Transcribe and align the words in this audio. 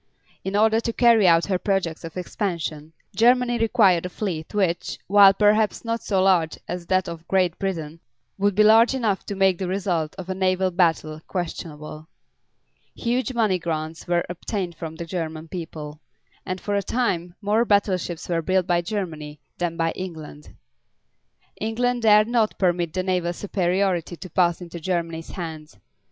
In 0.43 0.55
order 0.55 0.79
to 0.79 0.91
carry 0.93 1.27
out 1.27 1.45
her 1.45 1.59
projects 1.59 2.03
of 2.03 2.17
expansion, 2.17 2.91
Germany 3.15 3.59
required 3.59 4.03
a 4.03 4.09
fleet 4.09 4.51
which, 4.51 4.97
while 5.05 5.31
perhaps 5.31 5.85
not 5.85 6.01
so 6.01 6.23
large 6.23 6.57
as 6.67 6.87
that 6.87 7.07
of 7.07 7.27
Great 7.27 7.59
Britain, 7.59 7.99
would 8.39 8.55
be 8.55 8.63
large 8.63 8.95
enough 8.95 9.23
to 9.27 9.35
make 9.35 9.59
the 9.59 9.67
result 9.67 10.15
of 10.17 10.27
a 10.27 10.33
naval 10.33 10.71
battle 10.71 11.21
questionable. 11.27 12.07
Huge 12.95 13.35
money 13.35 13.59
grants 13.59 14.07
were 14.07 14.25
obtained 14.27 14.73
from 14.73 14.95
the 14.95 15.05
German 15.05 15.47
people, 15.47 15.99
and 16.47 16.59
for 16.59 16.73
a 16.73 16.81
time 16.81 17.35
more 17.39 17.63
battleships 17.63 18.27
were 18.27 18.41
built 18.41 18.65
by 18.65 18.81
Germany 18.81 19.39
than 19.59 19.77
by 19.77 19.91
England. 19.91 20.55
England 21.57 22.01
dared 22.01 22.27
not 22.27 22.57
permit 22.57 22.91
the 22.91 23.03
naval 23.03 23.33
superiority 23.33 24.15
to 24.15 24.29
pass 24.31 24.61
into 24.61 24.79
Germany's 24.79 25.29
hands. 25.29 25.77